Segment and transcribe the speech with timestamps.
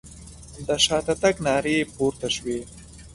[0.67, 2.59] د شاته تګ نارې پورته شوې.